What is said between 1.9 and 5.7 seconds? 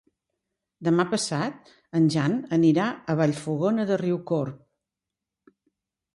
en Jan anirà a Vallfogona de Riucorb.